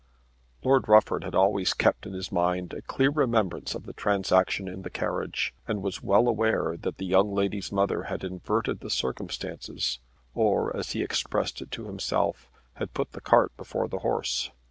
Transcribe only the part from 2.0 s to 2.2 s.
in